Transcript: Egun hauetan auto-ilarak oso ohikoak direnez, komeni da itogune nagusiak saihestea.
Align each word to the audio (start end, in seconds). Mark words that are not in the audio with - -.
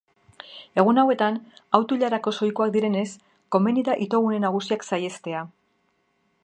Egun 0.83 0.99
hauetan 1.01 1.37
auto-ilarak 1.79 2.31
oso 2.31 2.43
ohikoak 2.47 2.73
direnez, 2.77 3.05
komeni 3.57 3.85
da 3.91 3.97
itogune 4.07 4.43
nagusiak 4.47 4.89
saihestea. 4.89 5.45